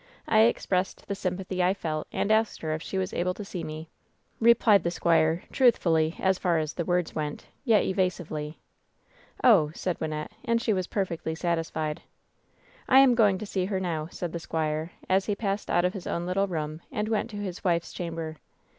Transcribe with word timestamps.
I 0.27 0.39
expressed 0.39 1.07
the 1.07 1.13
sym 1.13 1.37
pathy 1.37 1.61
I 1.63 1.75
felt, 1.75 2.07
and 2.11 2.31
asked 2.31 2.61
her 2.61 2.73
if 2.73 2.81
she 2.81 2.97
was 2.97 3.13
able 3.13 3.35
to 3.35 3.45
see 3.45 3.63
me," 3.63 3.87
replied 4.39 4.81
the 4.81 4.89
squire, 4.89 5.43
truthfully, 5.51 6.15
as 6.17 6.39
far 6.39 6.57
as 6.57 6.73
the 6.73 6.85
words 6.85 7.13
went, 7.13 7.45
yet 7.65 7.83
exasively. 7.85 8.57
"Oh!" 9.43 9.69
said 9.75 9.99
Wynnette, 9.99 10.31
and 10.43 10.59
she 10.59 10.73
was 10.73 10.87
perfectly 10.87 11.35
satisfied. 11.35 12.01
"I 12.89 12.97
am 13.01 13.13
going 13.13 13.37
to 13.37 13.45
see 13.45 13.65
her 13.65 13.79
now," 13.79 14.07
said 14.07 14.31
the 14.31 14.39
squire, 14.39 14.91
as 15.07 15.25
he 15.27 15.35
passed 15.35 15.69
out 15.69 15.85
of 15.85 15.93
his 15.93 16.07
own 16.07 16.25
little 16.25 16.47
room 16.47 16.81
and 16.91 17.07
went 17.07 17.29
to 17.29 17.35
his 17.37 17.63
wife's 17.63 17.93
chamber. 17.93 18.37